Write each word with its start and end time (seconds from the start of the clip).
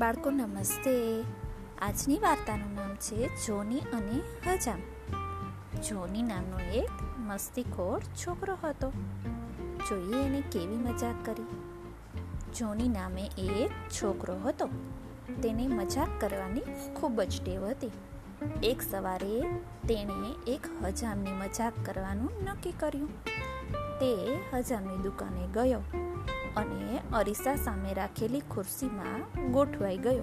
બાળકો, 0.00 0.30
નમસ્તે. 0.30 1.24
આજની 1.82 2.18
વાર્તાનું 2.18 2.74
નામ 2.74 2.94
છે 2.94 3.46
જોની 3.46 3.78
અને 3.78 4.50
હજામ. 4.52 4.78
જોની 5.80 6.22
નામનો 6.22 6.60
એક 6.60 6.90
મસ્તીખોર 7.18 8.00
છોકરો 8.00 8.58
હતો. 8.64 8.92
જોઈએ 9.90 10.26
એને 10.26 10.40
કેવી 10.40 10.76
મજાક 10.76 11.14
કરી. 11.26 11.42
જોની 12.58 12.88
નામે 12.88 13.30
એક 13.38 13.70
છોકરો 13.90 14.34
હતો. 14.34 14.68
તેને 15.42 15.66
મજાક 15.66 16.08
કરવાની 16.20 16.92
ખૂબ 16.94 17.22
જ 17.22 17.44
ટેવ 17.44 17.64
હતી. 17.64 17.90
એક 18.62 18.82
સવારે 18.82 19.40
તેણે 19.88 20.50
એક 20.50 20.66
હજામની 20.84 21.32
મજાક 21.32 21.72
કરવાનું 21.84 22.30
નક્કી 22.44 22.72
કર્યું. 22.72 23.24
તે 23.98 24.38
હજામની 24.54 25.02
દુકાને 25.02 25.46
ગયો. 25.46 25.99
અને 26.56 27.00
અરીસા 27.12 27.56
સામે 27.56 27.94
રાખેલી 27.94 28.40
ખુરશીમાં 28.40 29.50
ગોઠવાઈ 29.52 29.96
ગયો. 29.96 30.22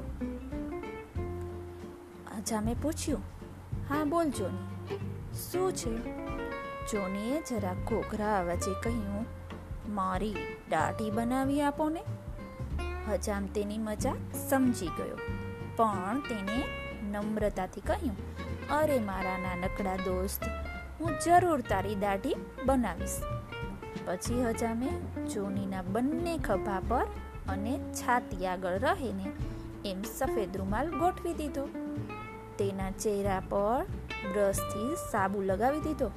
અજામે 2.37 2.75
પૂછ્યું, 2.81 3.21
હા, 3.89 4.03
બોલ, 4.03 4.29
જોની. 4.29 4.95
શું 5.33 5.73
છે? 5.73 6.17
જોનીએ 6.91 7.41
જરા 7.41 7.73
ઘોઘરા 7.73 8.39
અવાજે 8.39 8.73
કહ્યું, 8.83 9.25
મારી 9.95 10.35
દાઢી 10.69 11.11
બનાવી 11.11 11.61
આપો 11.61 11.89
ને. 11.89 12.03
હજામ 13.11 13.45
તેની 13.45 13.77
મજા 13.77 14.13
સમજી 14.49 14.87
ગયો, 14.87 15.17
પણ 15.75 16.19
તેને 16.29 16.63
નમ્રતાથી 17.03 17.81
કહ્યું, 17.81 18.17
અરે, 18.69 18.99
મારા 18.99 19.37
નાનકડા 19.37 19.95
દોસ્ત, 19.95 20.43
હું 20.99 21.11
જરૂર 21.25 21.61
તારી 21.61 21.95
દાઢી 21.95 22.35
બનાવીશ. 22.65 23.21
પછી 24.05 24.43
હજામે 24.43 24.89
જોનીના 25.33 25.81
બંને 25.81 26.37
ખભા 26.37 26.81
પર 26.87 27.05
અને 27.49 27.77
છાતી 27.77 28.47
આગળ 28.47 28.69
રહીને 28.69 29.31
એમ 29.85 30.01
સફેદ 30.01 30.57
રૂમાલ 30.57 30.99
ગોઠવી 30.99 31.33
દીધો. 31.33 31.65
તેના 32.57 32.91
ચહેરા 32.91 33.39
પર 33.39 33.83
બ્રશથી 34.33 34.95
સાબુ 35.11 35.41
લગાવી 35.41 35.79
દીધો. 35.79 36.11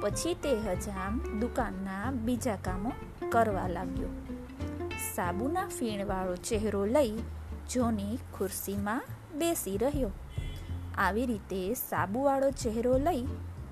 પછી 0.00 0.34
તે 0.34 0.54
હજામ 0.54 1.40
દુકાનના 1.40 2.10
બીજા 2.10 2.56
કામો 2.56 2.92
કરવા 3.30 3.68
લાગ્યો. 3.68 4.08
સાબુના 5.14 5.66
ફીણવાળો 5.66 6.36
ચહેરો 6.36 6.86
લઈ 6.86 7.18
જોની 7.70 8.18
ખુરશીમાં 8.34 9.02
બેસી 9.34 9.78
રહ્યો. 9.78 10.10
આવી 10.98 11.26
રીતે 11.26 11.74
સાબુવાળો 11.74 12.50
ચહેરો 12.50 12.98
લઈ 12.98 13.26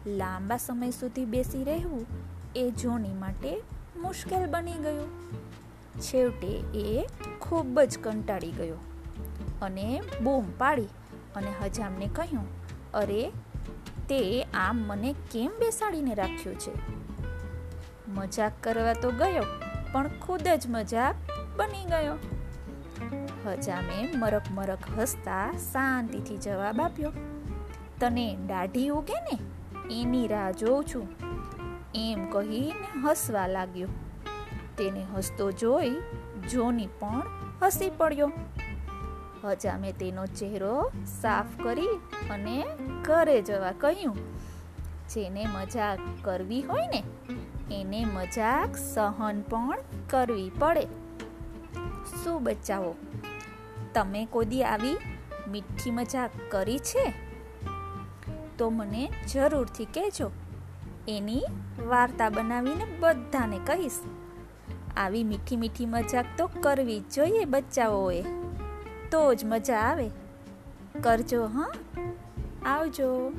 લાંબા 0.06 0.56
સમય 0.56 0.90
સુધી 0.90 1.24
બેસી 1.24 1.64
રહેવું 1.64 2.06
એ 2.56 2.70
જોની 2.70 3.14
માટે 3.14 3.62
મુશ્કેલ 3.96 4.46
બની 4.46 4.72
ગયું. 4.72 5.08
છેવટે 6.00 6.52
એ 6.74 7.06
ખૂબ 7.40 7.80
જ 7.80 7.98
કંટાળી 7.98 8.52
ગયો 8.52 8.76
અને 9.62 10.02
બૂમ 10.22 10.44
પાડી 10.58 10.88
અને 11.36 11.52
હજામને 11.64 12.08
કહ્યું, 12.14 12.46
અરે, 12.94 13.30
તે 14.08 14.42
આમ 14.42 14.76
મને 14.86 15.14
કેમ 15.30 15.50
બેસાડીને 15.58 16.14
રાખ્યો 16.14 16.54
છે? 16.54 16.74
મજાક 18.08 18.52
કરવા 18.62 18.92
તો 18.92 19.10
ગયો, 19.10 19.42
પણ 19.92 20.08
ખુદ 20.08 20.48
જ 20.58 20.64
મજાક 20.68 21.14
બની 21.56 21.84
ગયો. 21.84 22.14
હજામે 23.46 24.16
મરક 24.16 24.42
મરક 24.50 24.78
હસતા 24.98 25.52
શાંતિથી 25.72 26.36
જવાબ 26.36 26.80
આપ્યો, 26.80 27.12
તને 28.00 28.36
દાઢી 28.36 28.88
ઉગે 28.88 29.20
ને? 29.20 29.38
એની 30.00 30.26
રાહ 30.26 30.50
જોઉં 30.50 30.84
છું. 30.84 31.25
એમ 31.96 32.26
કહીને 32.30 32.88
હસવા 33.04 33.46
લાગ્યો. 33.46 33.88
તેને 34.78 35.02
હસતો 35.14 35.50
જોઈ 35.52 35.94
જોની 36.50 36.86
પણ 36.86 37.22
હસી 37.62 37.90
પડ્યો. 37.90 38.32
હજામે 39.44 39.92
તેનો 39.92 40.26
ચહેરો 40.26 40.90
સાફ 41.20 41.46
કરી 41.62 41.94
અને 42.30 42.64
ઘરે 43.04 43.42
જવા 43.42 43.72
કહ્યું, 43.72 44.16
જેને 45.08 45.46
મજાક 45.46 45.98
કરવી 46.22 46.62
હોય 46.62 46.86
ને, 46.86 47.02
એને 47.74 48.04
મજાક 48.04 48.76
સહન 48.76 49.42
પણ 49.42 49.78
કરવી 50.10 50.50
પડે. 50.58 50.84
શું 52.22 52.42
બચાવો 52.42 52.94
તમે 53.94 54.26
કોદી 54.26 54.64
આવી 54.64 54.96
મીઠી 55.48 55.90
મજાક 55.90 56.30
કરી 56.50 56.78
છે? 56.78 57.06
તો 58.58 58.70
મને 58.70 59.10
જરૂરથી 59.32 59.84
કહેજો. 59.84 60.30
એની 61.08 61.42
વાર્તા 61.86 62.28
બનાવીને 62.28 62.84
બધાને 63.00 63.58
કહીશ. 63.58 63.92
આવી 64.96 65.24
મીઠી 65.24 65.56
મીઠી 65.56 65.86
મજાક 65.86 66.24
તો 66.38 66.46
કરવી 66.46 67.00
જ 67.00 67.14
જોઈએ 67.14 67.44
બચ્ચાઓએ. 67.44 68.24
તો 69.10 69.34
જ 69.34 69.44
મજા 69.44 69.78
આવે. 69.78 70.10
કરજો, 71.00 71.46
હા? 71.46 71.72
આવજો. 72.66 73.32